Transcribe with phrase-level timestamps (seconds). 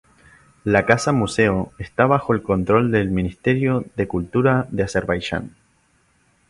[0.63, 5.55] La casa museo está bajo el control del Ministerio de Cultura de Azerbaiyán.